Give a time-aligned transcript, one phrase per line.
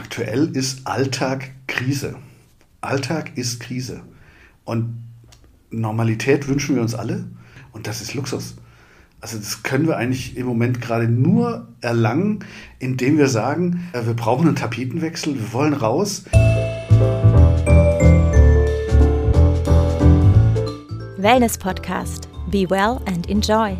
[0.00, 2.16] aktuell ist Alltag Krise.
[2.80, 4.00] Alltag ist Krise.
[4.64, 5.04] Und
[5.70, 7.26] Normalität wünschen wir uns alle
[7.72, 8.56] und das ist Luxus.
[9.20, 12.42] Also das können wir eigentlich im Moment gerade nur erlangen,
[12.78, 16.24] indem wir sagen, äh, wir brauchen einen Tapetenwechsel, wir wollen raus.
[21.18, 22.26] Wellness Podcast.
[22.50, 23.76] Be well and enjoy.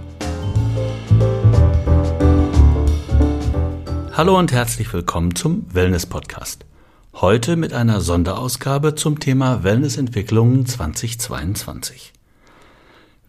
[4.21, 6.67] Hallo und herzlich willkommen zum Wellness Podcast.
[7.15, 12.13] Heute mit einer Sonderausgabe zum Thema Wellnessentwicklungen 2022.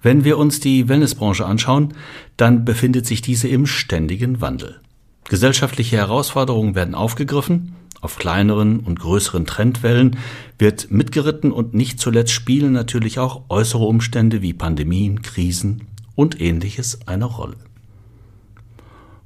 [0.02, 1.94] Wenn wir uns die Wellnessbranche anschauen,
[2.36, 4.82] dann befindet sich diese im ständigen Wandel.
[5.30, 10.18] Gesellschaftliche Herausforderungen werden aufgegriffen, auf kleineren und größeren Trendwellen
[10.60, 17.08] wird mitgeritten und nicht zuletzt spielen natürlich auch äußere Umstände wie Pandemien, Krisen und ähnliches
[17.08, 17.56] eine Rolle.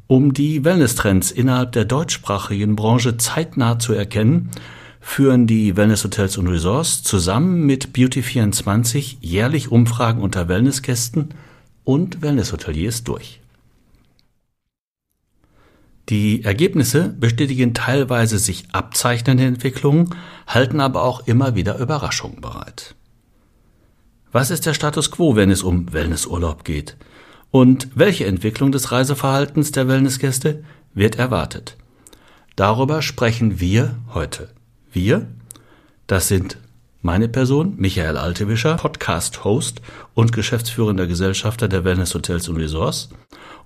[0.08, 4.52] Um die Wellness-Trends innerhalb der deutschsprachigen Branche zeitnah zu erkennen,
[5.02, 11.34] führen die Wellness-Hotels und Resorts zusammen mit Beauty24 jährlich Umfragen unter Wellnessgästen
[11.84, 13.42] und Wellness-Hoteliers durch.
[16.10, 20.14] Die Ergebnisse bestätigen teilweise sich abzeichnende Entwicklungen,
[20.46, 22.94] halten aber auch immer wieder Überraschungen bereit.
[24.32, 26.96] Was ist der Status quo, wenn es um Wellnessurlaub geht?
[27.56, 31.78] Und welche Entwicklung des Reiseverhaltens der Wellnessgäste wird erwartet?
[32.58, 34.50] Darüber sprechen wir heute.
[34.92, 35.28] Wir,
[36.06, 36.58] das sind
[37.02, 39.82] meine Person, Michael Altewischer, Podcast-Host
[40.14, 43.08] und geschäftsführender Gesellschafter der Wellness Hotels und Resorts.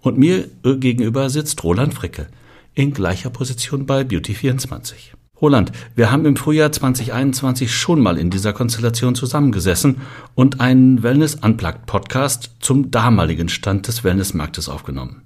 [0.01, 2.27] Und mir gegenüber sitzt Roland Fricke,
[2.75, 5.18] in gleicher Position bei Beauty24.
[5.41, 10.01] Roland, wir haben im Frühjahr 2021 schon mal in dieser Konstellation zusammengesessen
[10.35, 15.21] und einen Wellness Unplugged Podcast zum damaligen Stand des Wellnessmarktes aufgenommen.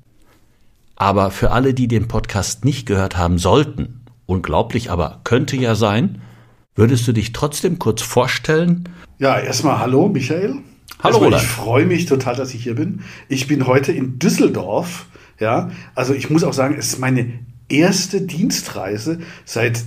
[0.96, 6.22] Aber für alle, die den Podcast nicht gehört haben sollten, unglaublich, aber könnte ja sein,
[6.76, 8.90] würdest du dich trotzdem kurz vorstellen?
[9.18, 10.58] Ja, erstmal hallo Michael.
[11.00, 11.44] Hallo erstmal, Roland.
[11.44, 13.02] Ich freue mich total, dass ich hier bin.
[13.30, 15.08] Ich bin heute in Düsseldorf.
[15.40, 17.40] Ja, also ich muss auch sagen, es ist meine
[17.78, 19.84] erste Dienstreise seit,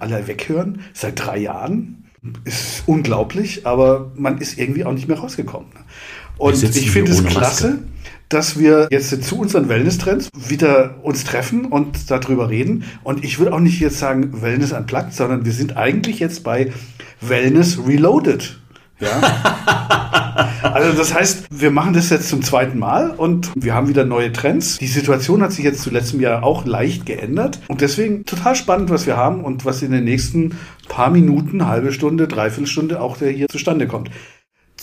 [0.00, 2.04] alle weghören, seit drei Jahren.
[2.44, 5.68] Ist unglaublich, aber man ist irgendwie auch nicht mehr rausgekommen.
[6.38, 7.84] Und ich finde es klasse, Maske.
[8.28, 12.84] dass wir jetzt zu unseren Wellness-Trends wieder uns treffen und darüber reden.
[13.04, 16.72] Und ich würde auch nicht jetzt sagen Wellness unplugged, sondern wir sind eigentlich jetzt bei
[17.20, 18.58] Wellness Reloaded.
[19.00, 20.50] Ja.
[20.62, 24.32] also das heißt, wir machen das jetzt zum zweiten Mal und wir haben wieder neue
[24.32, 24.78] Trends.
[24.78, 28.90] Die Situation hat sich jetzt zu letztem Jahr auch leicht geändert und deswegen total spannend,
[28.90, 30.58] was wir haben und was in den nächsten
[30.88, 34.10] paar Minuten, halbe Stunde, dreiviertel Stunde auch hier zustande kommt.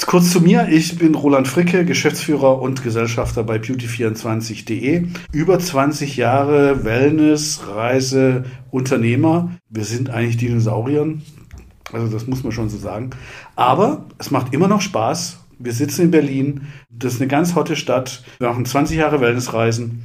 [0.05, 5.07] Kurz zu mir, ich bin Roland Fricke, Geschäftsführer und Gesellschafter bei beauty24.de.
[5.31, 9.51] Über 20 Jahre Wellness, Reise, Unternehmer.
[9.69, 11.21] Wir sind eigentlich Dinosauriern.
[11.93, 13.11] Also das muss man schon so sagen.
[13.55, 15.37] Aber es macht immer noch Spaß.
[15.59, 16.67] Wir sitzen in Berlin.
[16.89, 18.23] Das ist eine ganz hotte Stadt.
[18.39, 20.03] Wir machen 20 Jahre Wellnessreisen.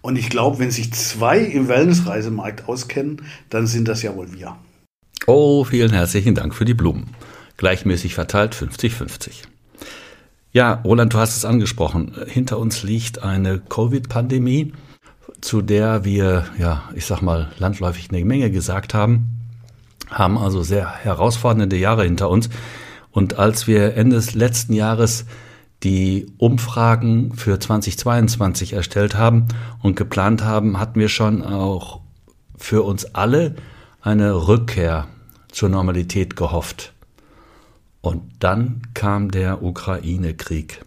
[0.00, 4.56] Und ich glaube, wenn sich zwei im Wellnessreisemarkt auskennen, dann sind das ja wohl wir.
[5.26, 7.10] Oh, vielen herzlichen Dank für die Blumen.
[7.56, 9.44] Gleichmäßig verteilt 50-50.
[10.50, 12.14] Ja, Roland, du hast es angesprochen.
[12.26, 14.72] Hinter uns liegt eine Covid-Pandemie,
[15.40, 19.41] zu der wir, ja, ich sag mal, landläufig eine Menge gesagt haben
[20.12, 22.48] haben also sehr herausfordernde Jahre hinter uns.
[23.10, 25.26] Und als wir Ende des letzten Jahres
[25.82, 29.48] die Umfragen für 2022 erstellt haben
[29.82, 32.00] und geplant haben, hatten wir schon auch
[32.56, 33.56] für uns alle
[34.00, 35.08] eine Rückkehr
[35.48, 36.92] zur Normalität gehofft.
[38.00, 40.84] Und dann kam der Ukraine-Krieg.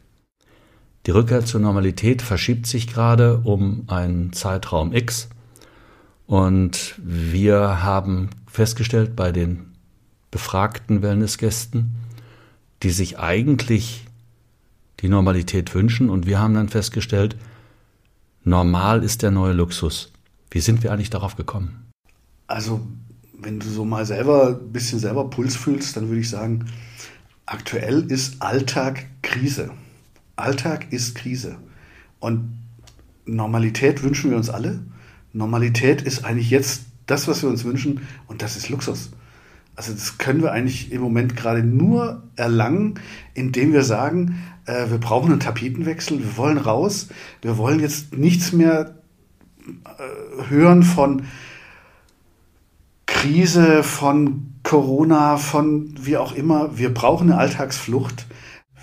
[1.05, 5.29] Die Rückkehr zur Normalität verschiebt sich gerade um einen Zeitraum X.
[6.27, 9.73] Und wir haben festgestellt bei den
[10.31, 11.95] befragten Wellnessgästen,
[12.83, 14.05] die sich eigentlich
[15.01, 16.09] die Normalität wünschen.
[16.09, 17.35] Und wir haben dann festgestellt,
[18.43, 20.11] normal ist der neue Luxus.
[20.49, 21.85] Wie sind wir eigentlich darauf gekommen?
[22.47, 22.81] Also,
[23.39, 26.65] wenn du so mal selber ein bisschen selber Puls fühlst, dann würde ich sagen,
[27.45, 29.71] aktuell ist Alltag Krise.
[30.35, 31.57] Alltag ist Krise.
[32.19, 32.57] Und
[33.25, 34.79] Normalität wünschen wir uns alle.
[35.35, 39.11] Normalität ist eigentlich jetzt das, was wir uns wünschen, und das ist Luxus.
[39.75, 42.99] Also das können wir eigentlich im Moment gerade nur erlangen,
[43.33, 47.09] indem wir sagen, äh, wir brauchen einen Tapetenwechsel, wir wollen raus,
[47.41, 48.95] wir wollen jetzt nichts mehr
[49.67, 51.23] äh, hören von
[53.05, 56.77] Krise, von Corona, von wie auch immer.
[56.77, 58.25] Wir brauchen eine Alltagsflucht.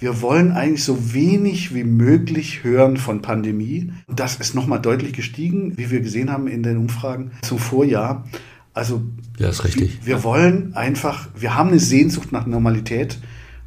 [0.02, 3.92] Wir wollen eigentlich so wenig wie möglich hören von Pandemie.
[4.08, 8.26] Das ist nochmal deutlich gestiegen, wie wir gesehen haben in den Umfragen zum Vorjahr.
[8.74, 9.02] Also
[9.38, 10.00] ja, ist richtig.
[10.00, 13.18] Wir, wir wollen einfach, wir haben eine Sehnsucht nach Normalität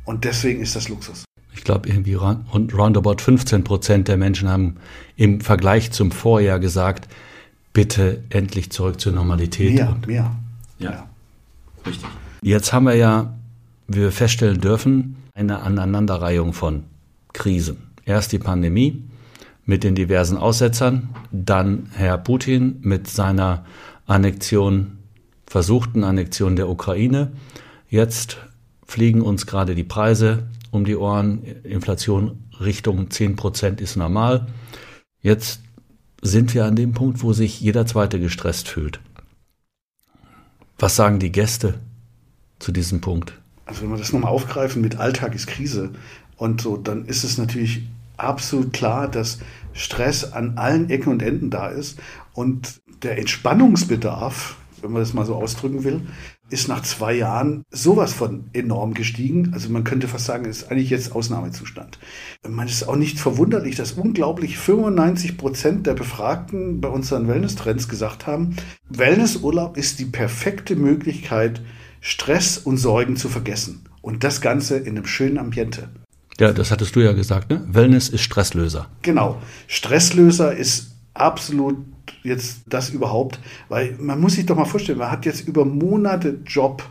[0.03, 1.23] und deswegen ist das Luxus.
[1.53, 4.75] Ich glaube, irgendwie rund roundabout 15 Prozent der Menschen haben
[5.15, 7.07] im Vergleich zum Vorjahr gesagt,
[7.71, 9.73] bitte endlich zurück zur Normalität.
[9.73, 10.35] Mehr, mehr.
[10.79, 11.09] Ja, ja,
[11.85, 12.09] richtig.
[12.41, 13.33] Jetzt haben wir ja,
[13.88, 16.85] wie wir feststellen dürfen, eine Aneinanderreihung von
[17.33, 17.91] Krisen.
[18.05, 19.03] Erst die Pandemie
[19.65, 23.65] mit den diversen Aussetzern, dann Herr Putin mit seiner
[24.05, 24.99] Annexion,
[25.45, 27.33] versuchten Annexion der Ukraine.
[27.89, 28.37] Jetzt
[28.85, 31.43] fliegen uns gerade die Preise um die Ohren.
[31.63, 34.47] Inflation Richtung 10 Prozent ist normal.
[35.21, 35.61] Jetzt
[36.21, 39.01] sind wir an dem Punkt, wo sich jeder Zweite gestresst fühlt.
[40.79, 41.73] Was sagen die Gäste
[42.59, 43.33] zu diesem Punkt?
[43.65, 45.91] Also wenn wir das nochmal aufgreifen mit Alltag ist Krise
[46.38, 49.39] und so, dann ist es natürlich absolut klar, dass
[49.73, 52.00] Stress an allen Ecken und Enden da ist
[52.33, 56.01] und der Entspannungsbedarf, wenn man das mal so ausdrücken will,
[56.50, 59.51] ist nach zwei Jahren sowas von enorm gestiegen.
[59.53, 61.97] Also man könnte fast sagen, es ist eigentlich jetzt Ausnahmezustand.
[62.47, 68.27] Man ist auch nicht verwunderlich, dass unglaublich 95 Prozent der Befragten bei unseren Wellness-Trends gesagt
[68.27, 68.56] haben,
[68.89, 71.62] Wellnessurlaub ist die perfekte Möglichkeit,
[72.07, 73.81] Stress und Sorgen zu vergessen.
[74.03, 75.89] Und das Ganze in einem schönen Ambiente.
[76.39, 77.65] Ja, das hattest du ja gesagt, ne?
[77.67, 78.87] Wellness ist Stresslöser.
[79.01, 79.41] Genau.
[79.65, 81.77] Stresslöser ist absolut
[82.21, 86.41] jetzt das überhaupt, weil man muss sich doch mal vorstellen, man hat jetzt über Monate
[86.45, 86.87] Job,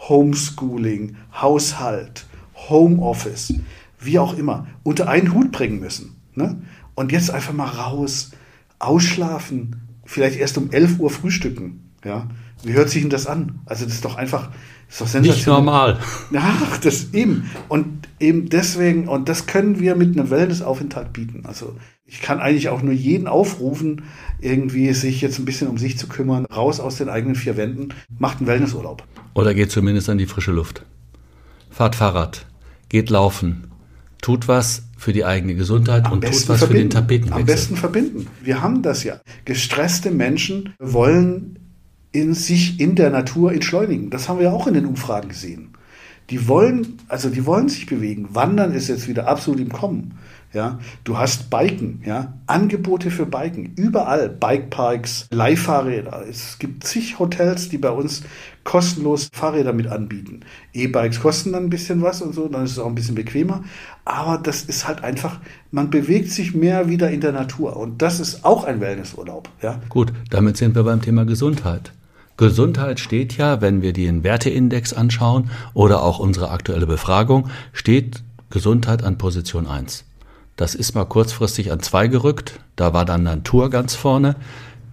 [0.00, 2.26] Homeschooling, Haushalt,
[2.68, 3.54] Homeoffice,
[3.98, 6.20] wie auch immer, unter einen Hut bringen müssen.
[6.34, 6.60] Ne?
[6.94, 8.32] Und jetzt einfach mal raus,
[8.78, 11.90] ausschlafen, vielleicht erst um 11 Uhr frühstücken.
[12.04, 12.28] Ja?
[12.64, 13.60] Wie hört sich denn das an?
[13.66, 14.50] Also das ist doch einfach,
[14.88, 15.98] das ist doch Nicht normal.
[16.34, 17.50] Ach, das eben.
[17.68, 21.44] Und eben deswegen, und das können wir mit einem Wellnessaufenthalt bieten.
[21.44, 24.04] Also ich kann eigentlich auch nur jeden aufrufen,
[24.40, 27.90] irgendwie sich jetzt ein bisschen um sich zu kümmern, raus aus den eigenen vier Wänden,
[28.18, 29.04] macht einen Wellnessurlaub.
[29.34, 30.84] Oder geht zumindest an die frische Luft.
[31.70, 32.46] Fahrt Fahrrad,
[32.88, 33.70] geht laufen,
[34.22, 36.66] tut was für die eigene Gesundheit Am und tut was verbinden.
[36.66, 37.40] für den Tapetenwechsel.
[37.40, 38.26] Am besten verbinden.
[38.42, 39.20] Wir haben das ja.
[39.44, 41.67] Gestresste Menschen wollen
[42.18, 44.10] in sich in der Natur entschleunigen.
[44.10, 45.74] Das haben wir ja auch in den Umfragen gesehen.
[46.30, 48.28] Die wollen, also die wollen sich bewegen.
[48.34, 50.18] Wandern ist jetzt wieder absolut im Kommen.
[50.54, 56.24] Ja, du hast Biken, ja, Angebote für Biken, überall Bikeparks, Leihfahrräder.
[56.26, 58.22] Es gibt zig Hotels, die bei uns
[58.64, 60.40] kostenlos Fahrräder mit anbieten.
[60.72, 63.62] E-Bikes kosten dann ein bisschen was und so, dann ist es auch ein bisschen bequemer.
[64.06, 65.38] Aber das ist halt einfach,
[65.70, 69.50] man bewegt sich mehr wieder in der Natur und das ist auch ein Wellnessurlaub.
[69.60, 69.82] Ja.
[69.90, 71.92] Gut, damit sind wir beim Thema Gesundheit.
[72.38, 79.02] Gesundheit steht ja, wenn wir den Werteindex anschauen oder auch unsere aktuelle Befragung, steht Gesundheit
[79.02, 80.04] an Position 1.
[80.56, 82.60] Das ist mal kurzfristig an zwei gerückt.
[82.76, 84.36] Da war dann Natur ganz vorne.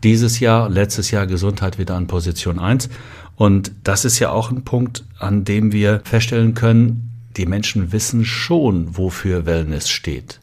[0.03, 2.89] Dieses Jahr, letztes Jahr Gesundheit wieder an Position 1.
[3.35, 8.25] Und das ist ja auch ein Punkt, an dem wir feststellen können, die Menschen wissen
[8.25, 10.39] schon, wofür Wellness steht.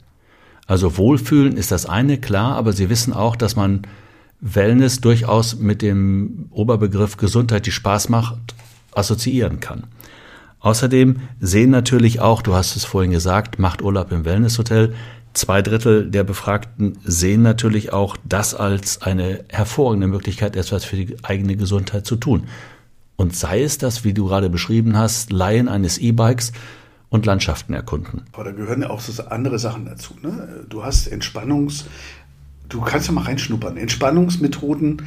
[0.68, 3.82] Also Wohlfühlen ist das eine, klar, aber sie wissen auch, dass man
[4.42, 8.54] Wellness durchaus mit dem Oberbegriff Gesundheit, die Spaß macht,
[8.92, 9.84] assoziieren kann.
[10.58, 14.94] Außerdem sehen natürlich auch, du hast es vorhin gesagt, macht Urlaub im Wellnesshotel.
[15.32, 21.16] Zwei Drittel der Befragten sehen natürlich auch das als eine hervorragende Möglichkeit, etwas für die
[21.22, 22.44] eigene Gesundheit zu tun.
[23.16, 26.52] Und sei es das, wie du gerade beschrieben hast, Laien eines E-Bikes
[27.08, 28.22] und Landschaften erkunden.
[28.32, 30.14] Aber da gehören ja auch so andere Sachen dazu.
[30.22, 30.64] Ne?
[30.68, 31.84] Du hast Entspannungs-
[32.72, 33.76] du kannst ja mal reinschnuppern.
[33.76, 35.02] Entspannungsmethoden,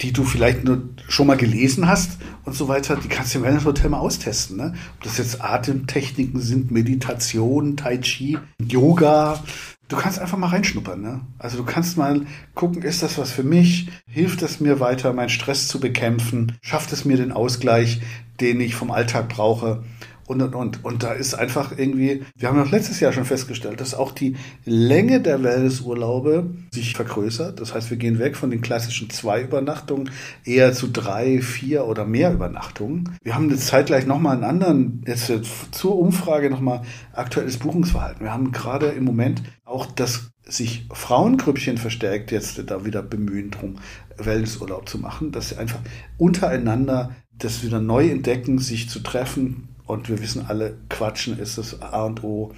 [0.00, 3.44] die du vielleicht nur schon mal gelesen hast und so weiter, die kannst du im
[3.44, 4.56] Wellness-Hotel mal austesten.
[4.56, 4.74] Ne?
[4.96, 9.42] Ob das jetzt Atemtechniken sind, Meditation, Tai Chi, Yoga.
[9.86, 11.00] Du kannst einfach mal reinschnuppern.
[11.00, 11.20] Ne?
[11.38, 12.22] Also du kannst mal
[12.54, 13.90] gucken, ist das was für mich?
[14.08, 16.56] Hilft es mir weiter, meinen Stress zu bekämpfen?
[16.62, 18.00] Schafft es mir den Ausgleich,
[18.40, 19.84] den ich vom Alltag brauche?
[20.26, 20.84] Und und und.
[20.84, 24.36] Und da ist einfach irgendwie, wir haben auch letztes Jahr schon festgestellt, dass auch die
[24.64, 27.60] Länge der Wellnessurlaube sich vergrößert.
[27.60, 30.10] Das heißt, wir gehen weg von den klassischen zwei Übernachtungen
[30.44, 33.16] eher zu drei, vier oder mehr Übernachtungen.
[33.22, 35.30] Wir haben jetzt zeitgleich nochmal einen anderen, jetzt
[35.72, 38.22] zur Umfrage nochmal aktuelles Buchungsverhalten.
[38.24, 43.76] Wir haben gerade im Moment auch das sich Frauengrüppchen verstärkt jetzt da wieder bemühen drum,
[44.18, 45.80] Wellnessurlaub zu machen, dass sie einfach
[46.18, 51.80] untereinander das wieder neu entdecken, sich zu treffen, und wir wissen alle, Quatschen ist das
[51.82, 52.52] A und O.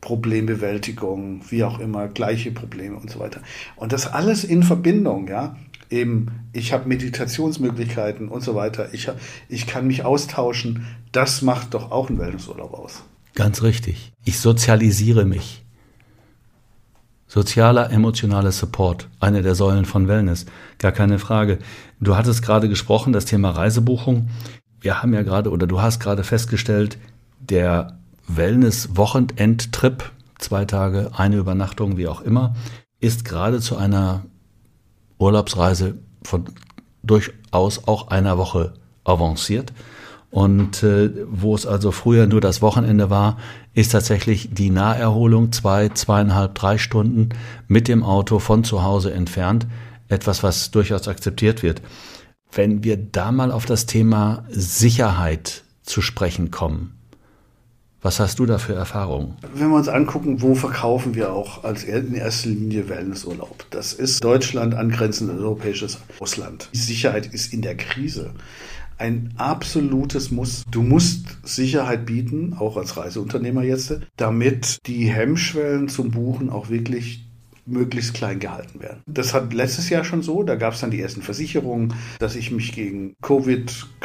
[0.00, 3.40] Problembewältigung, wie auch immer, gleiche Probleme und so weiter.
[3.74, 5.56] Und das alles in Verbindung, ja.
[5.90, 8.92] Eben, ich habe Meditationsmöglichkeiten und so weiter.
[8.92, 9.10] Ich,
[9.48, 10.86] ich kann mich austauschen.
[11.12, 13.02] Das macht doch auch einen Wellnessurlaub aus.
[13.34, 14.12] Ganz richtig.
[14.24, 15.64] Ich sozialisiere mich.
[17.26, 20.46] Sozialer, emotionaler Support, eine der Säulen von Wellness,
[20.78, 21.58] gar keine Frage.
[22.00, 24.30] Du hattest gerade gesprochen, das Thema Reisebuchung.
[24.80, 26.98] Wir haben ja gerade oder du hast gerade festgestellt,
[27.40, 32.54] der Wellness-Wochenendtrip, zwei Tage, eine Übernachtung, wie auch immer,
[33.00, 34.24] ist gerade zu einer
[35.18, 36.44] Urlaubsreise von
[37.02, 39.72] durchaus auch einer Woche avanciert.
[40.30, 43.38] Und äh, wo es also früher nur das Wochenende war,
[43.72, 47.30] ist tatsächlich die Naherholung zwei, zweieinhalb, drei Stunden
[47.66, 49.66] mit dem Auto von zu Hause entfernt
[50.08, 51.82] etwas, was durchaus akzeptiert wird.
[52.52, 56.94] Wenn wir da mal auf das Thema Sicherheit zu sprechen kommen,
[58.00, 59.36] was hast du da für Erfahrungen?
[59.54, 63.66] Wenn wir uns angucken, wo verkaufen wir auch als in erster Linie Wellnessurlaub?
[63.70, 66.70] Das ist Deutschland angrenzend europäisches Ausland.
[66.72, 68.34] Die Sicherheit ist in der Krise
[68.98, 70.64] ein absolutes Muss.
[70.70, 77.27] Du musst Sicherheit bieten, auch als Reiseunternehmer jetzt, damit die Hemmschwellen zum Buchen auch wirklich
[77.68, 79.02] möglichst klein gehalten werden.
[79.06, 82.50] Das hat letztes Jahr schon so, da gab es dann die ersten Versicherungen, dass ich
[82.50, 83.14] mich gegen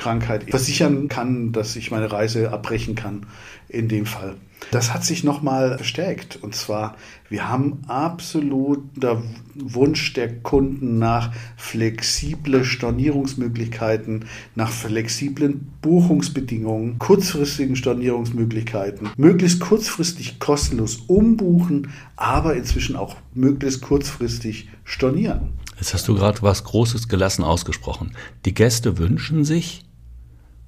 [0.04, 3.26] Covid-Krankheit versichern kann, dass ich meine Reise abbrechen kann
[3.70, 4.36] in dem Fall.
[4.72, 6.40] Das hat sich nochmal verstärkt.
[6.42, 6.96] Und zwar,
[7.30, 9.22] wir haben absoluter
[9.56, 21.92] Wunsch der Kunden nach flexible Stornierungsmöglichkeiten, nach flexiblen Buchungsbedingungen, kurzfristigen Stornierungsmöglichkeiten, möglichst kurzfristig kostenlos umbuchen,
[22.16, 25.50] aber inzwischen auch möglichst kurzfristig stornieren.
[25.78, 28.16] Jetzt hast du gerade was Großes gelassen ausgesprochen.
[28.46, 29.84] Die Gäste wünschen sich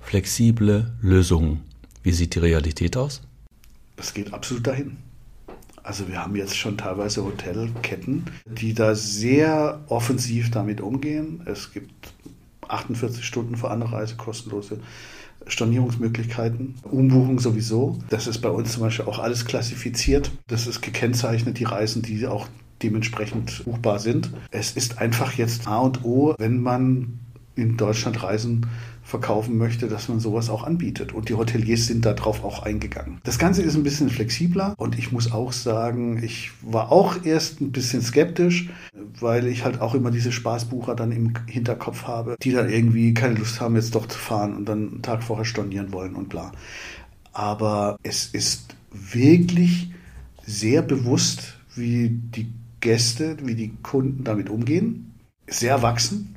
[0.05, 1.61] flexible Lösungen.
[2.03, 3.21] Wie sieht die Realität aus?
[3.97, 4.97] Das geht absolut dahin.
[5.83, 11.41] Also wir haben jetzt schon teilweise Hotelketten, die da sehr offensiv damit umgehen.
[11.45, 12.13] Es gibt
[12.67, 14.79] 48 Stunden vor Anreise kostenlose
[15.47, 17.99] Stornierungsmöglichkeiten, Umbuchung sowieso.
[18.09, 20.31] Das ist bei uns zum Beispiel auch alles klassifiziert.
[20.47, 22.47] Das ist gekennzeichnet, die Reisen, die auch
[22.81, 24.31] dementsprechend buchbar sind.
[24.51, 27.19] Es ist einfach jetzt A und O, wenn man
[27.55, 28.65] in Deutschland reisen
[29.03, 31.13] verkaufen möchte, dass man sowas auch anbietet.
[31.13, 33.19] Und die Hoteliers sind darauf auch eingegangen.
[33.23, 37.61] Das Ganze ist ein bisschen flexibler und ich muss auch sagen, ich war auch erst
[37.61, 38.69] ein bisschen skeptisch,
[39.19, 43.35] weil ich halt auch immer diese Spaßbucher dann im Hinterkopf habe, die dann irgendwie keine
[43.35, 46.51] Lust haben, jetzt doch zu fahren und dann einen Tag vorher stornieren wollen und bla.
[47.31, 49.91] Aber es ist wirklich
[50.45, 55.11] sehr bewusst, wie die Gäste, wie die Kunden damit umgehen.
[55.47, 56.34] Sehr erwachsen.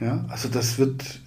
[0.00, 1.20] Ja, also das wird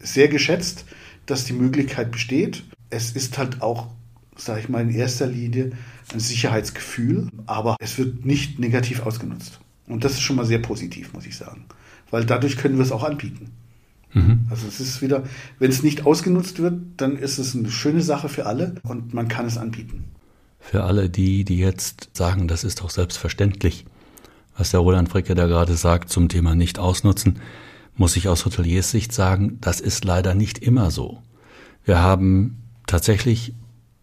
[0.00, 0.84] sehr geschätzt,
[1.26, 2.64] dass die Möglichkeit besteht.
[2.90, 3.88] Es ist halt auch,
[4.36, 5.72] sage ich mal, in erster Linie
[6.12, 9.60] ein Sicherheitsgefühl, aber es wird nicht negativ ausgenutzt.
[9.86, 11.64] Und das ist schon mal sehr positiv, muss ich sagen.
[12.10, 13.50] Weil dadurch können wir es auch anbieten.
[14.12, 14.46] Mhm.
[14.50, 15.24] Also es ist wieder,
[15.58, 19.28] wenn es nicht ausgenutzt wird, dann ist es eine schöne Sache für alle und man
[19.28, 20.04] kann es anbieten.
[20.60, 23.84] Für alle die, die jetzt sagen, das ist doch selbstverständlich,
[24.56, 27.40] was der Roland Fricke da gerade sagt zum Thema nicht ausnutzen
[27.94, 31.22] muss ich aus Hoteliers Sicht sagen, das ist leider nicht immer so.
[31.84, 33.54] Wir haben tatsächlich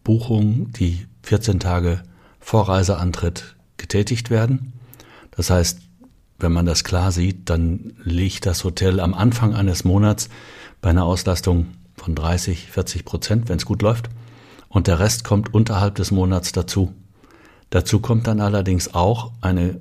[0.04, 2.04] Buchungen, die 14 Tage
[2.40, 4.74] vor Reiseantritt getätigt werden.
[5.32, 5.80] Das heißt,
[6.40, 10.30] wenn man das klar sieht, dann liegt das Hotel am Anfang eines Monats
[10.82, 11.68] bei einer Auslastung
[11.98, 14.10] von 30, 40 Prozent, wenn es gut läuft.
[14.70, 16.94] Und der Rest kommt unterhalb des Monats dazu.
[17.70, 19.80] Dazu kommt dann allerdings auch eine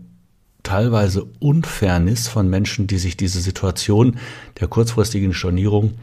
[0.62, 4.19] teilweise Unfairness von Menschen, die sich diese Situation
[4.61, 5.95] der kurzfristigen Stornierung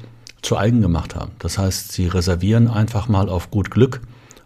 [0.42, 1.32] zu eigen gemacht haben.
[1.40, 4.02] Das heißt, sie reservieren einfach mal auf gut Glück,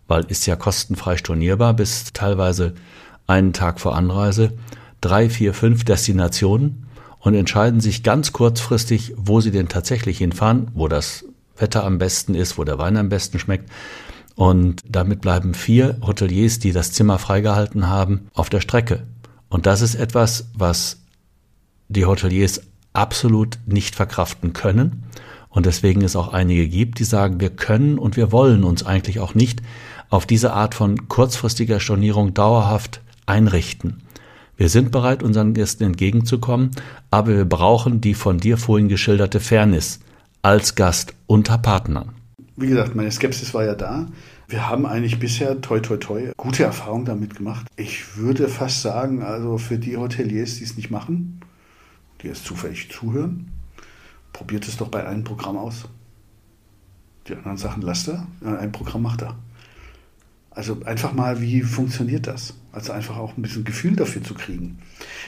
[0.07, 2.73] weil ist ja kostenfrei stornierbar bis teilweise
[3.27, 4.53] einen Tag vor Anreise,
[5.01, 6.85] drei, vier, fünf Destinationen
[7.19, 11.25] und entscheiden sich ganz kurzfristig, wo sie denn tatsächlich hinfahren, wo das
[11.57, 13.69] Wetter am besten ist, wo der Wein am besten schmeckt.
[14.35, 19.03] Und damit bleiben vier Hoteliers, die das Zimmer freigehalten haben, auf der Strecke.
[19.49, 21.01] Und das ist etwas, was
[21.87, 22.61] die Hoteliers
[22.93, 25.03] absolut nicht verkraften können.
[25.49, 29.19] Und deswegen es auch einige gibt, die sagen, wir können und wir wollen uns eigentlich
[29.19, 29.61] auch nicht
[30.09, 34.03] auf diese Art von kurzfristiger Stornierung dauerhaft einrichten.
[34.57, 36.71] Wir sind bereit, unseren Gästen entgegenzukommen,
[37.09, 39.99] aber wir brauchen die von dir vorhin geschilderte Fairness
[40.41, 42.11] als Gast unter Partnern.
[42.57, 44.07] Wie gesagt, meine Skepsis war ja da.
[44.49, 47.67] Wir haben eigentlich bisher, toi, toi, toi, gute Erfahrungen damit gemacht.
[47.75, 51.41] Ich würde fast sagen, also für die Hoteliers, die es nicht machen,
[52.21, 53.51] die jetzt zufällig zuhören,
[54.33, 55.85] probiert es doch bei einem Programm aus.
[57.27, 59.35] Die anderen Sachen lasst er, ein Programm macht er.
[60.49, 62.55] Also einfach mal, wie funktioniert das?
[62.71, 64.79] Also einfach auch ein bisschen Gefühl dafür zu kriegen.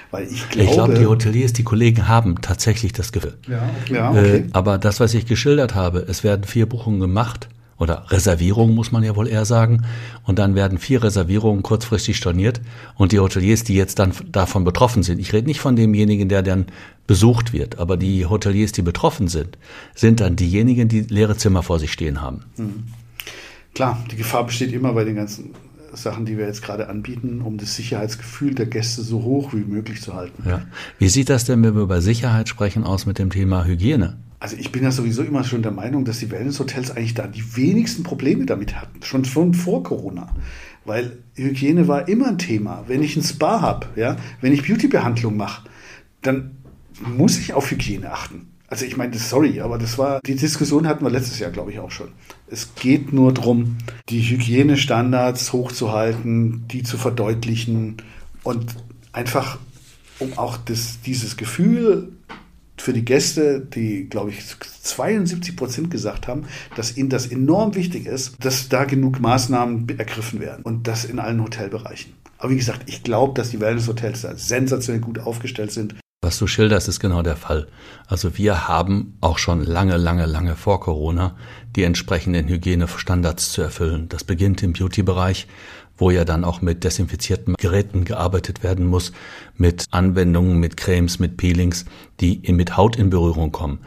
[0.09, 0.67] Weil ich glaube.
[0.67, 3.37] Ich glaube, die Hoteliers, die Kollegen haben tatsächlich das Gefühl.
[3.47, 3.93] Ja, okay.
[3.93, 4.37] ja, okay.
[4.37, 7.49] Äh, aber das, was ich geschildert habe, es werden vier Buchungen gemacht
[7.81, 9.81] oder Reservierungen muss man ja wohl eher sagen.
[10.23, 12.61] Und dann werden vier Reservierungen kurzfristig storniert
[12.95, 16.43] und die Hoteliers, die jetzt dann davon betroffen sind, ich rede nicht von demjenigen, der
[16.43, 16.67] dann
[17.07, 19.57] besucht wird, aber die Hoteliers, die betroffen sind,
[19.95, 22.43] sind dann diejenigen, die leere Zimmer vor sich stehen haben.
[22.55, 22.83] Mhm.
[23.73, 25.55] Klar, die Gefahr besteht immer bei den ganzen
[25.91, 30.01] Sachen, die wir jetzt gerade anbieten, um das Sicherheitsgefühl der Gäste so hoch wie möglich
[30.01, 30.43] zu halten.
[30.47, 30.61] Ja.
[30.99, 34.17] Wie sieht das denn, wenn wir über Sicherheit sprechen, aus mit dem Thema Hygiene?
[34.41, 37.55] Also ich bin ja sowieso immer schon der Meinung, dass die Wellnesshotels eigentlich da die
[37.55, 40.33] wenigsten Probleme damit hatten, schon von vor Corona.
[40.83, 42.85] Weil Hygiene war immer ein Thema.
[42.87, 45.69] Wenn ich ein Spa habe, ja, wenn ich Beautybehandlung mache,
[46.23, 46.57] dann
[47.15, 48.47] muss ich auf Hygiene achten.
[48.65, 51.77] Also ich meine, sorry, aber das war, die Diskussion hatten wir letztes Jahr, glaube ich,
[51.77, 52.07] auch schon.
[52.47, 53.77] Es geht nur darum,
[54.09, 57.97] die Hygienestandards hochzuhalten, die zu verdeutlichen
[58.41, 58.75] und
[59.13, 59.59] einfach,
[60.17, 62.13] um auch das, dieses Gefühl
[62.81, 64.43] für die Gäste, die, glaube ich,
[64.83, 66.45] 72 Prozent gesagt haben,
[66.75, 71.19] dass ihnen das enorm wichtig ist, dass da genug Maßnahmen ergriffen werden und das in
[71.19, 72.13] allen Hotelbereichen.
[72.37, 75.95] Aber wie gesagt, ich glaube, dass die Wellness-Hotels da sensationell gut aufgestellt sind.
[76.23, 77.67] Was du schilderst, ist genau der Fall.
[78.07, 81.35] Also wir haben auch schon lange, lange, lange vor Corona
[81.75, 84.09] die entsprechenden Hygienestandards zu erfüllen.
[84.09, 85.47] Das beginnt im Beauty-Bereich,
[86.01, 89.13] wo ja dann auch mit desinfizierten Geräten gearbeitet werden muss,
[89.55, 91.85] mit Anwendungen, mit Cremes, mit Peelings,
[92.19, 93.79] die mit Haut in Berührung kommen.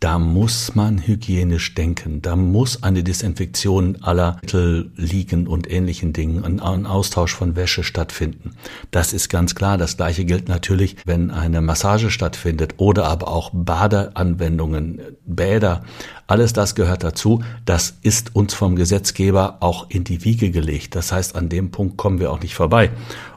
[0.00, 2.22] Da muss man hygienisch denken.
[2.22, 8.56] Da muss eine Desinfektion aller Mittel liegen und ähnlichen Dingen, ein, Austausch von Wäsche stattfinden.
[8.90, 9.76] Das ist ganz klar.
[9.76, 15.84] Das Gleiche gilt natürlich, wenn eine Massage stattfindet oder aber auch Badeanwendungen, Bäder.
[16.26, 17.42] Alles das gehört dazu.
[17.66, 20.94] Das ist uns vom Gesetzgeber auch in die Wiege gelegt.
[20.94, 22.90] Das heißt, an dem Punkt kommen wir auch nicht vorbei.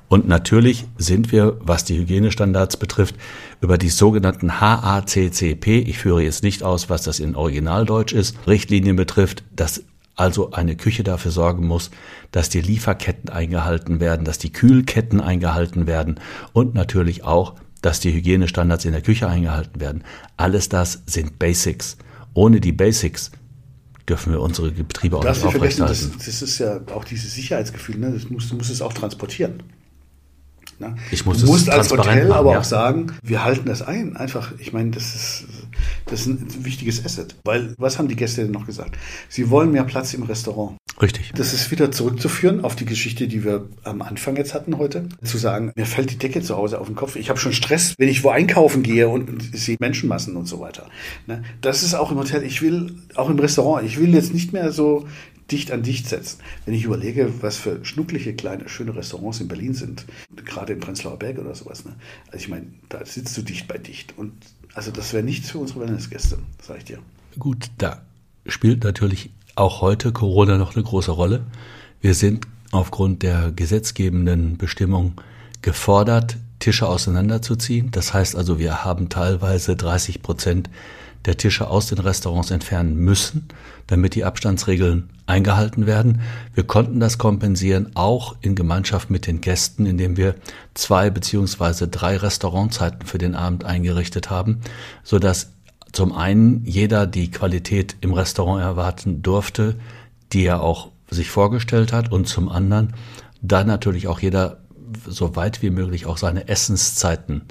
[0.07, 3.15] Und natürlich sind wir, was die Hygienestandards betrifft,
[3.62, 8.95] über die sogenannten HACCP, ich führe jetzt nicht aus, was das in Originaldeutsch ist, Richtlinien
[8.95, 9.83] betrifft, dass
[10.15, 11.89] also eine Küche dafür sorgen muss,
[12.31, 16.19] dass die Lieferketten eingehalten werden, dass die Kühlketten eingehalten werden
[16.53, 20.03] und natürlich auch, dass die Hygienestandards in der Küche eingehalten werden.
[20.38, 21.98] Alles das sind Basics.
[22.33, 23.31] Ohne die Basics
[24.07, 26.12] dürfen wir unsere Betriebe auch nicht aufrechterhalten.
[26.17, 28.12] Das, das ist ja auch dieses Sicherheitsgefühl, ne?
[28.12, 29.63] das muss, du musst es auch transportieren.
[30.79, 30.95] Ne?
[31.12, 32.59] Ich muss du musst als Hotel machen, aber ja.
[32.59, 34.15] auch sagen, wir halten das ein.
[34.15, 35.45] Einfach, ich meine, das ist,
[36.05, 37.36] das ist ein wichtiges Asset.
[37.43, 38.97] Weil, was haben die Gäste denn noch gesagt?
[39.29, 40.77] Sie wollen mehr Platz im Restaurant.
[41.01, 41.31] Richtig.
[41.36, 45.09] Das ist wieder zurückzuführen auf die Geschichte, die wir am Anfang jetzt hatten heute.
[45.23, 47.15] Zu sagen, mir fällt die Decke zu Hause auf den Kopf.
[47.15, 50.88] Ich habe schon Stress, wenn ich wo einkaufen gehe und sehe Menschenmassen und so weiter.
[51.25, 51.43] Ne?
[51.62, 52.43] Das ist auch im Hotel.
[52.43, 55.07] Ich will, auch im Restaurant, ich will jetzt nicht mehr so
[55.51, 56.39] dicht an dicht setzen.
[56.65, 61.19] Wenn ich überlege, was für schnuckliche, kleine, schöne Restaurants in Berlin sind, gerade in Prenzlauer
[61.19, 61.95] Berg oder sowas, ne?
[62.27, 64.17] also ich meine, da sitzt du dicht bei dicht.
[64.17, 64.34] Und
[64.73, 66.99] also das wäre nichts für unsere Wellnessgäste, sage ich dir.
[67.38, 68.01] Gut, da
[68.45, 71.45] spielt natürlich auch heute Corona noch eine große Rolle.
[72.01, 75.13] Wir sind aufgrund der gesetzgebenden Bestimmung
[75.62, 77.91] gefordert, Tische auseinanderzuziehen.
[77.91, 80.69] Das heißt also, wir haben teilweise 30 Prozent
[81.25, 83.47] der Tische aus den Restaurants entfernen müssen,
[83.88, 86.21] damit die Abstandsregeln eingehalten werden.
[86.53, 90.36] Wir konnten das kompensieren, auch in Gemeinschaft mit den Gästen, indem wir
[90.73, 94.62] zwei beziehungsweise drei Restaurantzeiten für den Abend eingerichtet haben,
[95.03, 95.51] so dass
[95.91, 99.75] zum einen jeder die Qualität im Restaurant erwarten durfte,
[100.33, 102.93] die er auch sich vorgestellt hat, und zum anderen
[103.41, 104.57] dann natürlich auch jeder
[105.07, 107.43] so weit wie möglich auch seine Essenszeiten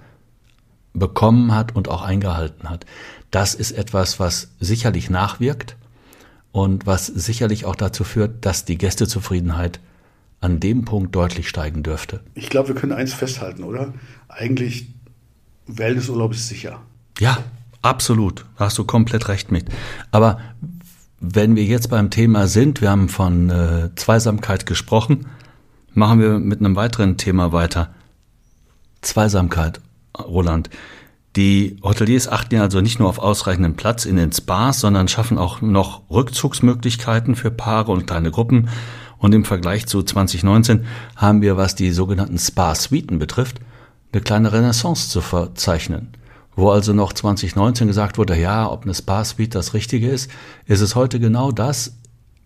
[0.92, 2.84] bekommen hat und auch eingehalten hat.
[3.32, 5.76] Das ist etwas, was sicherlich nachwirkt
[6.52, 9.80] und was sicherlich auch dazu führt, dass die Gästezufriedenheit
[10.40, 12.20] an dem Punkt deutlich steigen dürfte.
[12.34, 13.94] Ich glaube, wir können eins festhalten, oder?
[14.28, 14.86] Eigentlich,
[15.66, 16.82] Wellnessurlaub ist sicher.
[17.18, 17.38] Ja,
[17.80, 18.44] absolut.
[18.58, 19.64] Da hast du komplett recht mit.
[20.10, 20.38] Aber
[21.18, 25.26] wenn wir jetzt beim Thema sind, wir haben von äh, Zweisamkeit gesprochen,
[25.94, 27.94] machen wir mit einem weiteren Thema weiter.
[29.00, 29.80] Zweisamkeit,
[30.18, 30.68] Roland.
[31.36, 35.38] Die Hoteliers achten ja also nicht nur auf ausreichenden Platz in den Spas, sondern schaffen
[35.38, 38.68] auch noch Rückzugsmöglichkeiten für Paare und kleine Gruppen.
[39.18, 40.84] Und im Vergleich zu 2019
[41.16, 43.60] haben wir, was die sogenannten Spa-Suiten betrifft,
[44.12, 46.08] eine kleine Renaissance zu verzeichnen.
[46.54, 50.30] Wo also noch 2019 gesagt wurde, ja, ob eine Spa-Suite das Richtige ist,
[50.66, 51.96] ist es heute genau das,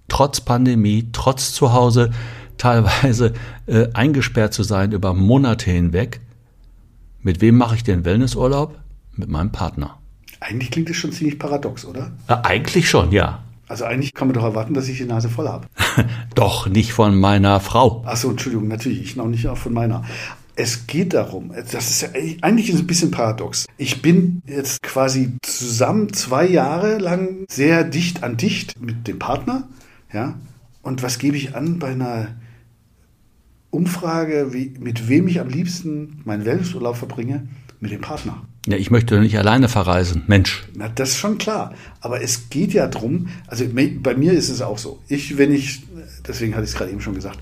[0.07, 2.11] trotz Pandemie, trotz Zuhause,
[2.57, 3.33] teilweise
[3.66, 6.20] äh, eingesperrt zu sein über Monate hinweg,
[7.22, 8.79] mit wem mache ich den Wellnessurlaub?
[9.14, 9.98] Mit meinem Partner.
[10.40, 12.12] Eigentlich klingt es schon ziemlich paradox, oder?
[12.29, 13.42] Ja, eigentlich schon, ja.
[13.68, 15.66] Also eigentlich kann man doch erwarten, dass ich die Nase voll habe.
[16.35, 18.05] doch, nicht von meiner Frau.
[18.05, 20.05] Achso, Entschuldigung, natürlich, ich noch nicht auch von meiner.
[20.55, 22.09] Es geht darum, das ist ja
[22.40, 23.66] eigentlich ein bisschen paradox.
[23.76, 29.68] Ich bin jetzt quasi zusammen zwei Jahre lang sehr dicht an dicht mit dem Partner
[30.12, 30.35] Ja?
[30.83, 32.29] Und was gebe ich an bei einer
[33.70, 37.48] Umfrage, wie, mit wem ich am liebsten meinen Wellnessurlaub verbringe?
[37.79, 38.42] Mit dem Partner.
[38.66, 40.64] Ja, ich möchte nicht alleine verreisen, Mensch.
[40.74, 41.74] Na, das ist schon klar.
[42.00, 43.29] Aber es geht ja drum.
[43.46, 45.00] also bei mir ist es auch so.
[45.09, 45.83] Ich, wenn ich,
[46.26, 47.38] deswegen hatte ich es gerade eben schon gesagt,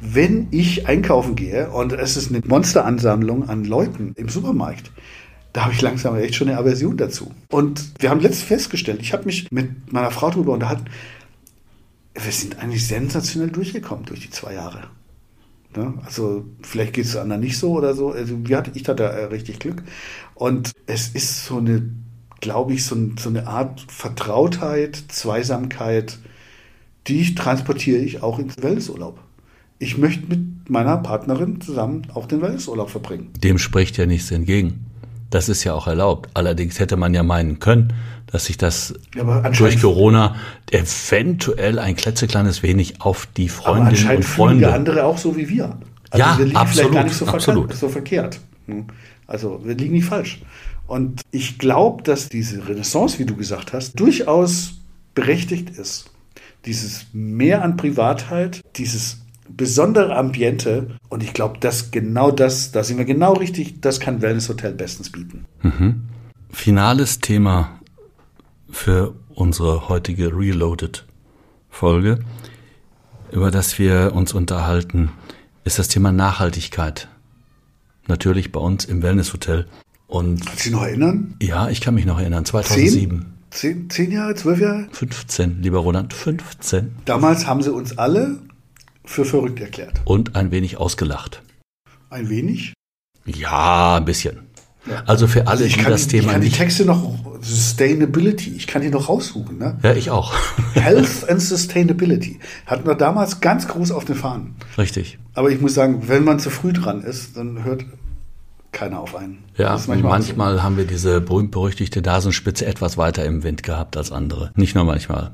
[0.00, 4.92] wenn ich einkaufen gehe und es ist eine Monsteransammlung an Leuten im Supermarkt,
[5.52, 7.32] da habe ich langsam echt schon eine Aversion dazu.
[7.48, 10.84] Und wir haben letztens festgestellt, ich habe mich mit meiner Frau darüber unterhalten,
[12.14, 14.90] wir sind eigentlich sensationell durchgekommen durch die zwei Jahre.
[15.76, 15.94] Ne?
[16.04, 18.10] Also vielleicht geht es anderen nicht so oder so.
[18.10, 19.82] Also wir hatten, ich hatte äh, richtig Glück.
[20.34, 21.90] Und es ist so eine,
[22.40, 26.18] glaube ich, so, so, eine Art Vertrautheit, Zweisamkeit,
[27.06, 29.18] die transportiere ich auch ins Wellnessurlaub.
[29.78, 33.30] Ich möchte mit meiner Partnerin zusammen auch den Wellnessurlaub verbringen.
[33.42, 34.84] Dem spricht ja nichts entgegen.
[35.30, 36.30] Das ist ja auch erlaubt.
[36.34, 37.92] Allerdings hätte man ja meinen können,
[38.30, 38.94] dass sich das
[39.56, 40.36] durch Corona
[40.70, 44.62] eventuell ein klitzekleines wenig auf die Freundinnen und Freunde.
[44.62, 45.78] Ja, andere auch so wie wir.
[46.10, 47.74] Also ja, wir liegen absolut, vielleicht gar nicht so, absolut.
[47.74, 48.40] so verkehrt.
[48.66, 48.86] Hm.
[49.26, 50.40] Also wir liegen nicht falsch.
[50.86, 54.74] Und ich glaube, dass diese Renaissance, wie du gesagt hast, durchaus
[55.14, 56.10] berechtigt ist.
[56.64, 60.96] Dieses Mehr an Privatheit, dieses besondere Ambiente.
[61.08, 64.72] Und ich glaube, dass genau das, da sind wir genau richtig, das kann Wellness Hotel
[64.72, 65.44] bestens bieten.
[65.62, 66.04] Mhm.
[66.50, 67.77] Finales Thema
[68.70, 72.20] für unsere heutige Reloaded-Folge,
[73.32, 75.10] über das wir uns unterhalten,
[75.64, 77.08] ist das Thema Nachhaltigkeit.
[78.06, 79.66] Natürlich bei uns im Wellness-Hotel.
[80.06, 81.34] Und Kannst du dich noch erinnern?
[81.42, 82.44] Ja, ich kann mich noch erinnern.
[82.44, 83.26] 2007.
[83.50, 84.88] Zehn, zehn Jahre, zwölf Jahre?
[84.92, 86.96] 15, lieber Roland, 15.
[87.04, 88.40] Damals haben sie uns alle
[89.04, 90.00] für verrückt erklärt.
[90.04, 91.42] Und ein wenig ausgelacht.
[92.10, 92.74] Ein wenig?
[93.24, 94.47] Ja, ein bisschen.
[95.06, 98.50] Also für alle, also die das die, Thema Ich kann nicht die Texte noch, Sustainability,
[98.56, 99.58] ich kann die noch raussuchen.
[99.58, 99.78] Ne?
[99.82, 100.34] Ja, ich auch.
[100.74, 104.56] Health and Sustainability hatten wir damals ganz groß auf den Fahnen.
[104.76, 105.18] Richtig.
[105.34, 107.84] Aber ich muss sagen, wenn man zu früh dran ist, dann hört
[108.72, 109.38] keiner auf einen.
[109.56, 114.52] Ja, manchmal, manchmal haben wir diese berühmt-berüchtigte Nasenspitze etwas weiter im Wind gehabt als andere.
[114.56, 115.32] Nicht nur manchmal.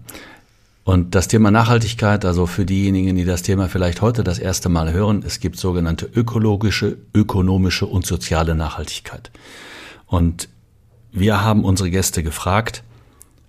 [0.84, 4.92] Und das Thema Nachhaltigkeit, also für diejenigen, die das Thema vielleicht heute das erste Mal
[4.92, 9.30] hören, es gibt sogenannte ökologische, ökonomische und soziale Nachhaltigkeit.
[10.06, 10.50] Und
[11.10, 12.82] wir haben unsere Gäste gefragt,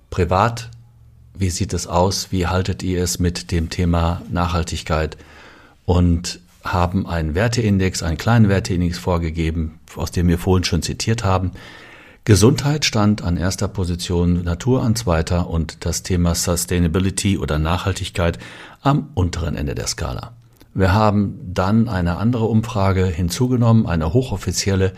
[0.10, 0.72] privat,
[1.34, 5.18] wie sieht es aus, wie haltet ihr es mit dem Thema Nachhaltigkeit?
[5.84, 11.52] Und haben einen Werteindex, einen kleinen Werteindex vorgegeben, aus dem wir vorhin schon zitiert haben,
[12.28, 18.40] Gesundheit stand an erster Position, Natur an zweiter und das Thema Sustainability oder Nachhaltigkeit
[18.82, 20.32] am unteren Ende der Skala.
[20.74, 24.94] Wir haben dann eine andere Umfrage hinzugenommen, eine hochoffizielle,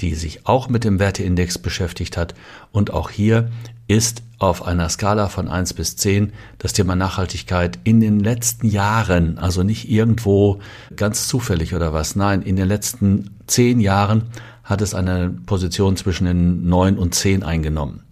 [0.00, 2.34] die sich auch mit dem Werteindex beschäftigt hat.
[2.72, 3.50] Und auch hier
[3.88, 9.38] ist auf einer Skala von eins bis zehn das Thema Nachhaltigkeit in den letzten Jahren,
[9.38, 10.58] also nicht irgendwo
[10.94, 14.24] ganz zufällig oder was, nein, in den letzten zehn Jahren
[14.66, 18.02] hat es eine Position zwischen den neun und zehn eingenommen.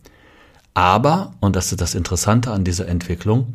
[0.72, 3.54] Aber, und das ist das Interessante an dieser Entwicklung,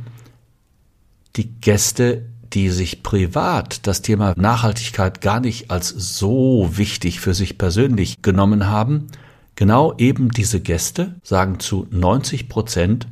[1.36, 7.58] die Gäste, die sich privat das Thema Nachhaltigkeit gar nicht als so wichtig für sich
[7.58, 9.08] persönlich genommen haben,
[9.56, 13.08] genau eben diese Gäste sagen zu 90 Prozent,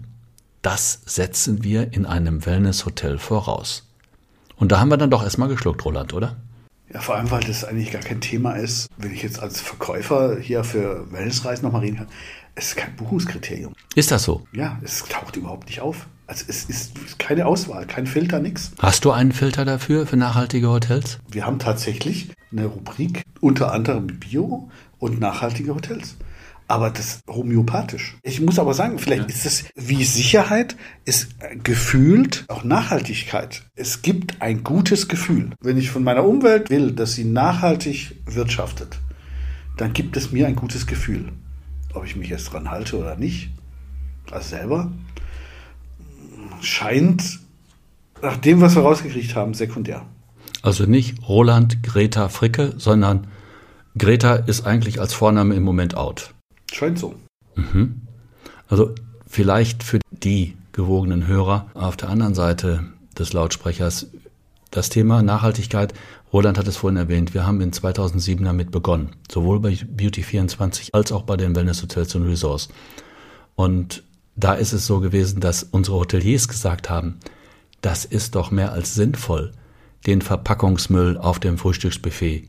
[0.61, 3.83] das setzen wir in einem Wellnesshotel voraus.
[4.57, 6.35] Und da haben wir dann doch erstmal geschluckt, Roland, oder?
[6.97, 10.39] Ja, vor allem, weil das eigentlich gar kein Thema ist, wenn ich jetzt als Verkäufer
[10.39, 12.07] hier für Wellnessreisen nochmal reden kann.
[12.55, 13.73] Es ist kein Buchungskriterium.
[13.93, 14.47] Ist das so?
[14.51, 16.07] Ja, es taucht überhaupt nicht auf.
[16.25, 18.71] Also es ist keine Auswahl, kein Filter, nichts.
[18.79, 21.19] Hast du einen Filter dafür, für nachhaltige Hotels?
[21.29, 26.15] Wir haben tatsächlich eine Rubrik, unter anderem Bio und nachhaltige Hotels
[26.67, 28.17] aber das homöopathisch.
[28.23, 29.35] Ich muss aber sagen, vielleicht ja.
[29.35, 30.75] ist es wie Sicherheit,
[31.05, 31.29] ist
[31.63, 33.63] gefühlt auch Nachhaltigkeit.
[33.75, 35.51] Es gibt ein gutes Gefühl.
[35.61, 38.99] Wenn ich von meiner Umwelt will, dass sie nachhaltig wirtschaftet,
[39.77, 41.31] dann gibt es mir ein gutes Gefühl.
[41.93, 43.51] Ob ich mich jetzt dran halte oder nicht,
[44.31, 44.91] also selber,
[46.61, 47.39] scheint
[48.21, 50.05] nach dem, was wir rausgekriegt haben, sekundär.
[50.63, 53.27] Also nicht Roland Greta Fricke, sondern
[53.97, 56.33] Greta ist eigentlich als Vorname im Moment out.
[56.71, 57.15] Scheint so.
[57.55, 58.01] Mhm.
[58.67, 58.93] Also
[59.25, 62.83] vielleicht für die gewogenen Hörer auf der anderen Seite
[63.17, 64.07] des Lautsprechers
[64.71, 65.93] das Thema Nachhaltigkeit.
[66.31, 67.33] Roland hat es vorhin erwähnt.
[67.33, 69.15] Wir haben in 2007 damit begonnen.
[69.31, 72.67] Sowohl bei Beauty24 als auch bei den Wellness Hotels und Resorts.
[73.55, 74.03] Und
[74.35, 77.17] da ist es so gewesen, dass unsere Hoteliers gesagt haben,
[77.81, 79.51] das ist doch mehr als sinnvoll,
[80.05, 82.47] den Verpackungsmüll auf dem Frühstücksbuffet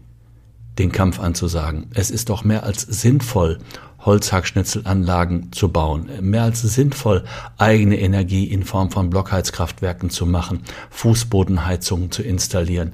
[0.79, 1.91] den Kampf anzusagen.
[1.95, 3.59] Es ist doch mehr als sinnvoll,
[4.01, 6.09] Holzhackschnitzelanlagen zu bauen.
[6.21, 7.25] Mehr als sinnvoll,
[7.57, 12.93] eigene Energie in Form von Blockheizkraftwerken zu machen, Fußbodenheizungen zu installieren,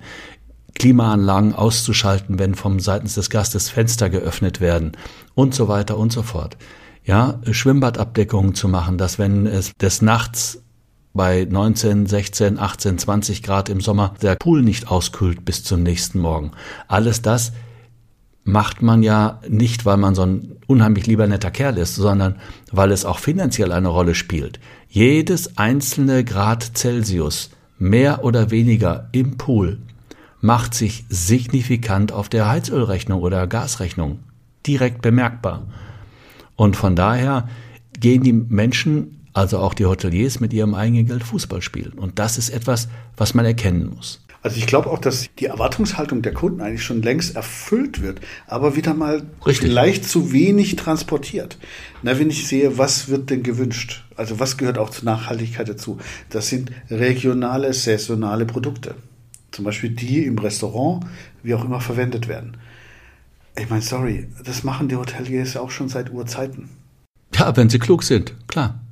[0.74, 4.92] Klimaanlagen auszuschalten, wenn vom seitens des Gastes Fenster geöffnet werden
[5.34, 6.56] und so weiter und so fort.
[7.04, 10.62] Ja, Schwimmbadabdeckungen zu machen, dass wenn es des Nachts
[11.12, 16.18] bei 19, 16, 18, 20 Grad im Sommer der Pool nicht auskühlt bis zum nächsten
[16.18, 16.50] Morgen.
[16.88, 17.52] Alles das
[18.44, 22.36] macht man ja nicht, weil man so ein unheimlich lieber netter Kerl ist, sondern
[22.70, 24.60] weil es auch finanziell eine Rolle spielt.
[24.88, 29.78] Jedes einzelne Grad Celsius, mehr oder weniger im Pool,
[30.40, 34.18] macht sich signifikant auf der Heizölrechnung oder Gasrechnung
[34.66, 35.62] direkt bemerkbar.
[36.54, 37.48] Und von daher
[37.98, 41.94] gehen die Menschen, also auch die Hoteliers, mit ihrem eigenen Geld Fußball spielen.
[41.94, 44.23] Und das ist etwas, was man erkennen muss.
[44.44, 48.76] Also ich glaube auch, dass die Erwartungshaltung der Kunden eigentlich schon längst erfüllt wird, aber
[48.76, 49.70] wieder mal Richtig.
[49.70, 51.56] vielleicht zu wenig transportiert.
[52.02, 54.04] Na, wenn ich sehe, was wird denn gewünscht?
[54.16, 55.96] Also was gehört auch zur Nachhaltigkeit dazu?
[56.28, 58.96] Das sind regionale, saisonale Produkte.
[59.50, 61.06] Zum Beispiel die im Restaurant,
[61.42, 62.58] wie auch immer verwendet werden.
[63.56, 66.68] Ich meine, sorry, das machen die Hoteliers auch schon seit Urzeiten.
[67.34, 68.83] Ja, wenn sie klug sind, klar.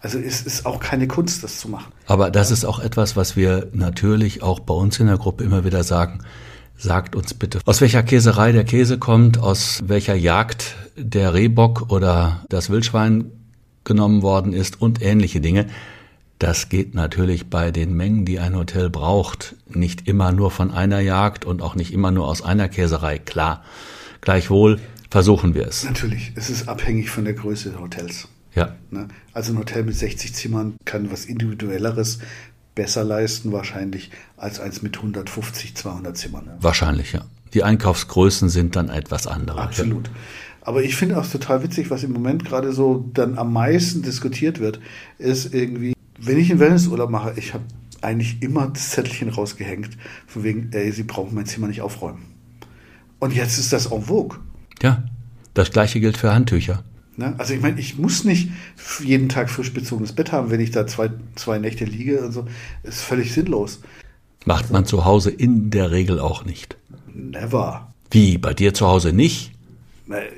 [0.00, 1.92] Also es ist auch keine Kunst, das zu machen.
[2.06, 5.64] Aber das ist auch etwas, was wir natürlich auch bei uns in der Gruppe immer
[5.64, 6.20] wieder sagen.
[6.76, 12.44] Sagt uns bitte, aus welcher Käserei der Käse kommt, aus welcher Jagd der Rehbock oder
[12.48, 13.32] das Wildschwein
[13.82, 15.66] genommen worden ist und ähnliche Dinge.
[16.38, 21.00] Das geht natürlich bei den Mengen, die ein Hotel braucht, nicht immer nur von einer
[21.00, 23.64] Jagd und auch nicht immer nur aus einer Käserei, klar.
[24.20, 24.78] Gleichwohl
[25.10, 25.82] versuchen wir es.
[25.82, 28.28] Natürlich, es ist abhängig von der Größe des Hotels.
[28.58, 28.76] Ja.
[28.90, 29.08] Ne?
[29.32, 32.18] Also ein Hotel mit 60 Zimmern kann was Individuelleres
[32.74, 36.44] besser leisten wahrscheinlich als eins mit 150, 200 Zimmern.
[36.44, 36.56] Ne?
[36.60, 37.24] Wahrscheinlich, ja.
[37.54, 39.60] Die Einkaufsgrößen sind dann etwas andere.
[39.60, 40.10] Absolut.
[40.60, 44.60] Aber ich finde auch total witzig, was im Moment gerade so dann am meisten diskutiert
[44.60, 44.80] wird,
[45.16, 47.64] ist irgendwie, wenn ich einen Wellnessurlaub mache, ich habe
[48.02, 52.22] eigentlich immer das Zettelchen rausgehängt, von wegen, ey, Sie brauchen mein Zimmer nicht aufräumen.
[53.18, 54.38] Und jetzt ist das en vogue.
[54.82, 55.04] Ja,
[55.54, 56.84] das gleiche gilt für Handtücher.
[57.18, 57.34] Ne?
[57.36, 58.48] Also ich meine, ich muss nicht
[59.02, 62.46] jeden Tag frisch bezogenes Bett haben, wenn ich da zwei, zwei Nächte liege und so.
[62.84, 63.80] Ist völlig sinnlos.
[64.44, 66.76] Macht man zu Hause in der Regel auch nicht.
[67.12, 67.92] Never.
[68.12, 69.50] Wie, bei dir zu Hause nicht?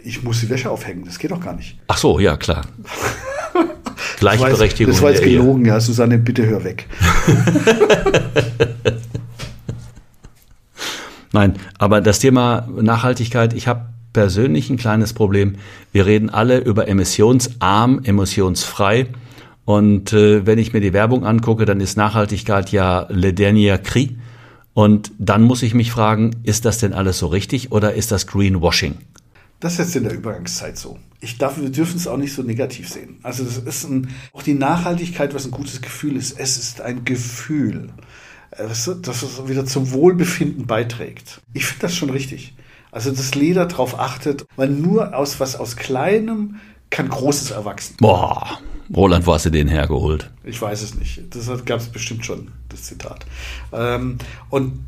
[0.03, 1.79] Ich muss die Wäsche aufhängen, das geht doch gar nicht.
[1.87, 2.67] Ach so, ja, klar.
[4.19, 4.93] Gleichberechtigung.
[4.93, 6.89] Das war jetzt gelogen, ja, Susanne, bitte hör weg.
[11.33, 15.57] Nein, aber das Thema Nachhaltigkeit, ich habe persönlich ein kleines Problem.
[15.93, 19.07] Wir reden alle über emissionsarm, emissionsfrei.
[19.65, 24.17] Und äh, wenn ich mir die Werbung angucke, dann ist Nachhaltigkeit ja le dernier cri.
[24.75, 28.27] Und dann muss ich mich fragen, ist das denn alles so richtig oder ist das
[28.27, 28.97] Greenwashing?
[29.61, 30.99] Das ist jetzt in der Übergangszeit so.
[31.21, 33.19] Ich darf, wir dürfen es auch nicht so negativ sehen.
[33.23, 36.39] Also das ist ein, auch die Nachhaltigkeit, was ein gutes Gefühl ist.
[36.39, 37.91] Es ist ein Gefühl,
[38.57, 41.43] das, das wieder zum Wohlbefinden beiträgt.
[41.53, 42.55] Ich finde das schon richtig.
[42.93, 46.57] Also dass Leder darauf achtet, weil nur aus was aus Kleinem
[46.91, 47.97] kann Großes erwachsen.
[48.01, 48.59] Boah,
[48.95, 50.31] Roland, wo hast du den hergeholt?
[50.43, 51.23] Ich weiß es nicht.
[51.35, 53.25] Das gab es bestimmt schon, das Zitat.
[53.73, 54.85] Ähm, und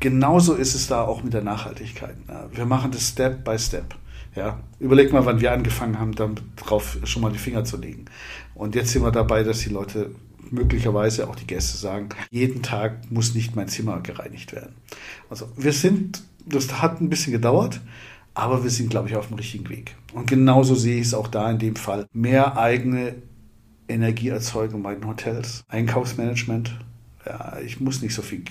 [0.00, 2.16] genauso ist es da auch mit der Nachhaltigkeit.
[2.52, 3.94] Wir machen das Step by Step.
[4.34, 6.14] Ja, überleg mal, wann wir angefangen haben,
[6.56, 8.06] darauf schon mal die Finger zu legen.
[8.54, 10.10] Und jetzt sind wir dabei, dass die Leute
[10.50, 14.74] möglicherweise auch die Gäste sagen, jeden Tag muss nicht mein Zimmer gereinigt werden.
[15.30, 17.80] Also wir sind, das hat ein bisschen gedauert,
[18.34, 19.96] aber wir sind, glaube ich, auf dem richtigen Weg.
[20.12, 22.06] Und genauso sehe ich es auch da in dem Fall.
[22.12, 23.14] Mehr eigene
[23.88, 26.78] Energieerzeugung bei den Hotels, Einkaufsmanagement.
[27.26, 28.44] Ja, ich muss nicht so viel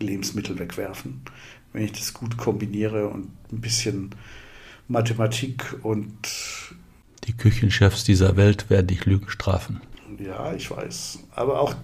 [0.00, 1.22] Lebensmittel wegwerfen,
[1.72, 4.10] wenn ich das gut kombiniere und ein bisschen
[4.88, 6.28] Mathematik und
[7.24, 9.80] die Küchenchefs dieser Welt werden dich Lügen strafen.
[10.18, 11.18] Ja, ich weiß.
[11.34, 11.74] Aber auch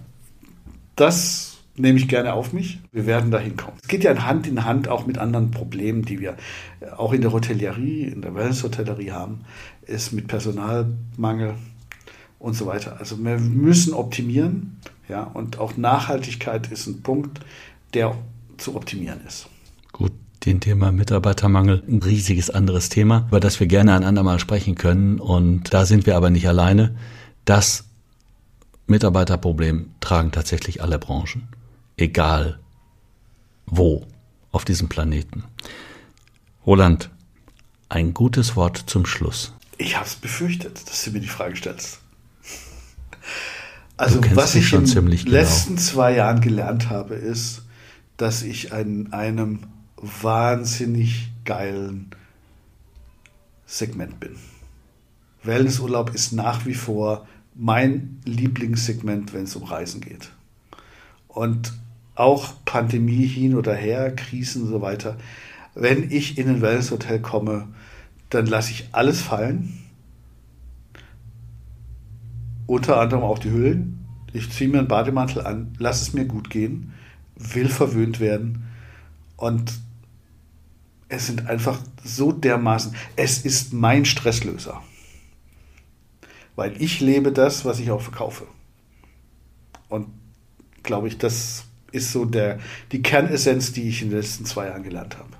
[0.96, 2.80] das nehme ich gerne auf mich.
[2.92, 3.78] Wir werden da hinkommen.
[3.82, 6.37] Es geht ja Hand in Hand auch mit anderen Problemen, die wir
[6.96, 9.40] auch in der Hotellerie, in der Wellness-Hotellerie haben,
[9.82, 11.54] ist mit Personalmangel
[12.38, 12.96] und so weiter.
[12.98, 17.40] Also wir müssen optimieren, ja, und auch Nachhaltigkeit ist ein Punkt,
[17.94, 18.16] der
[18.56, 19.48] zu optimieren ist.
[19.92, 20.12] Gut,
[20.44, 25.18] den Thema Mitarbeitermangel, ein riesiges anderes Thema, über das wir gerne ein andermal sprechen können.
[25.20, 26.96] Und da sind wir aber nicht alleine.
[27.44, 27.84] Das
[28.87, 31.48] Mitarbeiterproblem tragen tatsächlich alle Branchen,
[31.96, 32.59] egal
[33.66, 34.07] wo
[34.52, 35.44] auf diesem Planeten.
[36.66, 37.11] Roland,
[37.88, 39.52] ein gutes Wort zum Schluss.
[39.78, 42.00] Ich habe es befürchtet, dass du mir die Frage stellst.
[43.96, 45.30] Also was ich in den genau.
[45.30, 47.62] letzten zwei Jahren gelernt habe, ist,
[48.16, 49.61] dass ich in einem
[49.96, 52.11] wahnsinnig geilen
[53.66, 54.37] Segment bin.
[55.42, 60.30] Wellnessurlaub ist nach wie vor mein Lieblingssegment, wenn es um Reisen geht.
[61.28, 61.72] Und
[62.14, 65.16] auch Pandemie hin oder her, Krisen und so weiter.
[65.74, 67.68] Wenn ich in ein Wellnesshotel komme,
[68.31, 69.81] dann lasse ich alles fallen.
[72.66, 74.07] Unter anderem auch die Hüllen.
[74.33, 76.92] Ich ziehe mir einen Bademantel an, lasse es mir gut gehen,
[77.37, 78.64] will verwöhnt werden.
[79.37, 79.72] Und
[81.09, 84.83] es sind einfach so dermaßen, es ist mein Stresslöser.
[86.57, 88.46] Weil ich lebe das, was ich auch verkaufe.
[89.88, 90.09] Und
[90.83, 92.59] glaube ich, das ist so der,
[92.92, 95.30] die Kernessenz, die ich in den letzten zwei Jahren gelernt habe.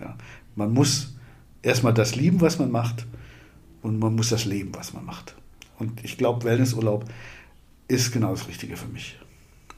[0.00, 0.16] Ja,
[0.56, 1.14] man muss
[1.62, 3.06] erstmal das lieben, was man macht,
[3.82, 5.34] und man muss das leben, was man macht.
[5.78, 7.04] Und ich glaube, Wellnessurlaub
[7.88, 9.18] ist genau das Richtige für mich.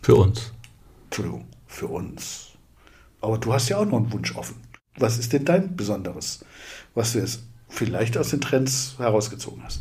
[0.03, 0.53] Für uns.
[1.07, 2.51] Entschuldigung, für uns.
[3.21, 4.57] Aber du hast ja auch noch einen Wunsch offen.
[4.97, 6.45] Was ist denn dein Besonderes,
[6.95, 9.81] was du jetzt vielleicht aus den Trends herausgezogen hast?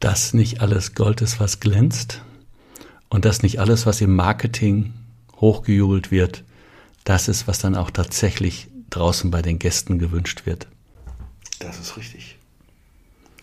[0.00, 2.22] Dass nicht alles Gold ist, was glänzt
[3.14, 4.92] und dass nicht alles, was im Marketing
[5.40, 6.42] hochgejubelt wird,
[7.04, 10.66] das ist, was dann auch tatsächlich draußen bei den Gästen gewünscht wird.
[11.60, 12.38] Das ist richtig.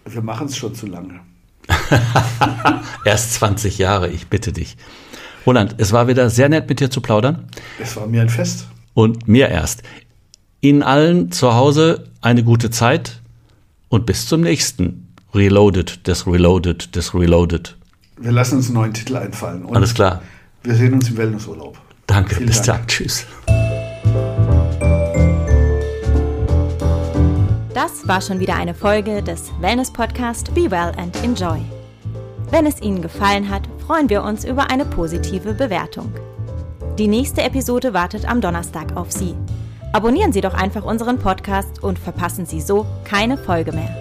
[0.03, 1.21] Wir machen es schon zu lange.
[3.05, 4.75] Erst 20 Jahre, ich bitte dich.
[5.45, 7.47] Roland, es war wieder sehr nett mit dir zu plaudern.
[7.79, 8.67] Es war mir ein Fest.
[8.93, 9.83] Und mir erst.
[10.59, 13.21] Ihnen allen zu Hause eine gute Zeit
[13.87, 17.77] und bis zum nächsten Reloaded, des Reloaded, des Reloaded.
[18.21, 19.65] Wir lassen uns einen neuen Titel einfallen.
[19.65, 20.21] Und Alles klar.
[20.61, 21.75] Wir sehen uns im Wellnessurlaub.
[22.05, 22.79] Danke, Vielen bis Dank.
[22.81, 22.87] dann.
[22.87, 23.25] Tschüss.
[27.73, 31.61] Das war schon wieder eine Folge des Wellness-Podcast Be Well and Enjoy.
[32.51, 36.13] Wenn es Ihnen gefallen hat, freuen wir uns über eine positive Bewertung.
[36.99, 39.33] Die nächste Episode wartet am Donnerstag auf Sie.
[39.93, 44.00] Abonnieren Sie doch einfach unseren Podcast und verpassen Sie so keine Folge mehr.